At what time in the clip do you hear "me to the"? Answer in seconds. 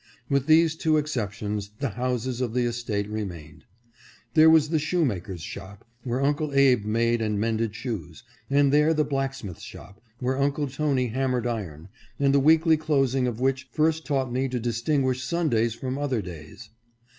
14.33-14.61